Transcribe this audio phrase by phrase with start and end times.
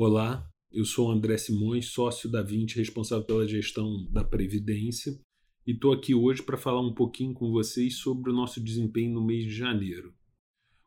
[0.00, 5.20] Olá, eu sou André Simões, sócio da 20, responsável pela gestão da Previdência,
[5.66, 9.26] e estou aqui hoje para falar um pouquinho com vocês sobre o nosso desempenho no
[9.26, 10.14] mês de janeiro.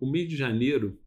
[0.00, 1.00] O mês de janeiro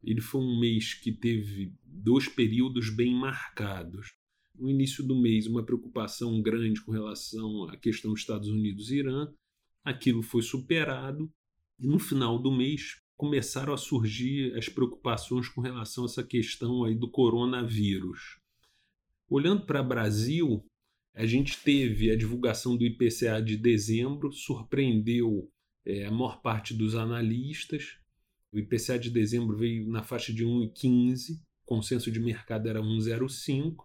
[0.00, 4.14] ele foi um mês que teve dois períodos bem marcados.
[4.54, 9.28] No início do mês, uma preocupação grande com relação à questão Estados Unidos e Irã.
[9.82, 11.28] Aquilo foi superado,
[11.80, 16.84] e no final do mês começaram a surgir as preocupações com relação a essa questão
[16.84, 18.40] aí do coronavírus.
[19.28, 20.64] Olhando para o Brasil,
[21.12, 25.52] a gente teve a divulgação do IPCA de dezembro, surpreendeu
[25.84, 27.98] é, a maior parte dos analistas.
[28.50, 33.84] O IPCA de dezembro veio na faixa de 1,15, consenso de mercado era 1,05.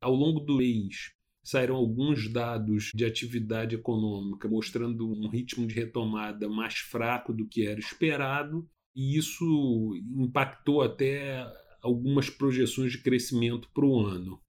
[0.00, 1.12] Ao longo do mês,
[1.46, 7.64] saíram alguns dados de atividade econômica mostrando um ritmo de retomada mais fraco do que
[7.64, 11.46] era esperado, e isso impactou até
[11.80, 14.40] algumas projeções de crescimento para o ano.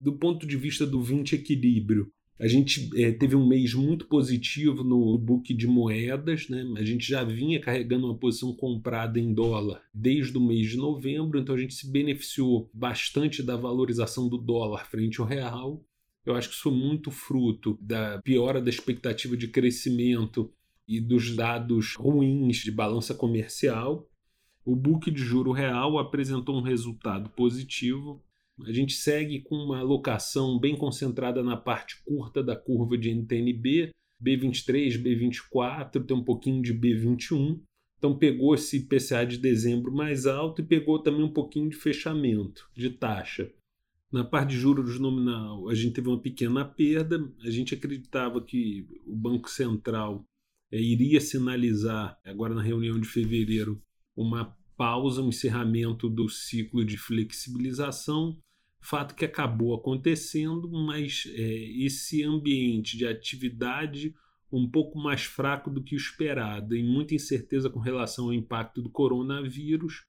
[0.00, 4.82] Do ponto de vista do 20 equilíbrio, a gente é, teve um mês muito positivo
[4.82, 6.64] no book de moedas, né?
[6.78, 11.38] A gente já vinha carregando uma posição comprada em dólar desde o mês de novembro,
[11.38, 15.84] então a gente se beneficiou bastante da valorização do dólar frente ao real.
[16.24, 20.52] Eu acho que isso foi muito fruto da piora da expectativa de crescimento
[20.86, 24.08] e dos dados ruins de balança comercial.
[24.64, 28.22] O book de juro real apresentou um resultado positivo.
[28.66, 33.90] A gente segue com uma alocação bem concentrada na parte curta da curva de NTNB,
[34.22, 37.60] B23, B24, tem um pouquinho de B21.
[37.96, 42.68] Então pegou esse PCA de dezembro mais alto e pegou também um pouquinho de fechamento
[42.74, 43.50] de taxa.
[44.12, 47.32] Na parte de juros nominal, a gente teve uma pequena perda.
[47.44, 50.24] A gente acreditava que o Banco Central
[50.72, 53.80] é, iria sinalizar, agora na reunião de fevereiro,
[54.16, 58.36] uma pausa, um encerramento do ciclo de flexibilização.
[58.80, 64.14] Fato que acabou acontecendo, mas é, esse ambiente de atividade
[64.52, 68.82] um pouco mais fraco do que o esperado, e muita incerteza com relação ao impacto
[68.82, 70.04] do coronavírus,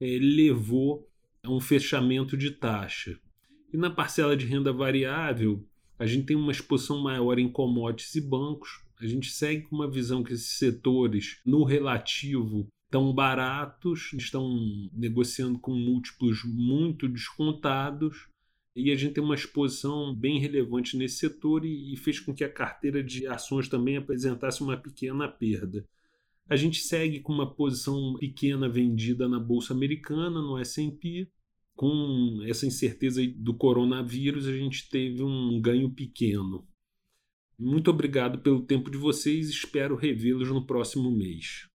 [0.00, 1.08] é, levou
[1.42, 3.16] a um fechamento de taxa.
[3.74, 5.66] E na parcela de renda variável,
[5.98, 8.84] a gente tem uma exposição maior em commodities e bancos.
[9.00, 14.48] A gente segue com uma visão que esses setores, no relativo, estão baratos, estão
[14.92, 18.28] negociando com múltiplos muito descontados.
[18.76, 22.52] E a gente tem uma exposição bem relevante nesse setor e, fez com que a
[22.52, 25.84] carteira de ações também apresentasse uma pequena perda.
[26.48, 31.26] A gente segue com uma posição pequena vendida na Bolsa Americana, no SP,
[31.74, 36.66] com essa incerteza do coronavírus, a gente teve um ganho pequeno.
[37.58, 41.68] Muito obrigado pelo tempo de vocês, espero revê-los no próximo mês.